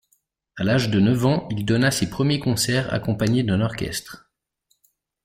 À 0.57 0.63
l'âge 0.63 0.89
de 0.89 0.99
neuf 0.99 1.27
ans, 1.27 1.47
il 1.51 1.63
donna 1.63 1.91
ses 1.91 2.09
premiers 2.09 2.39
concerts 2.39 2.91
accompagné 2.91 3.43
d'un 3.43 3.61
orchestre. 3.61 4.31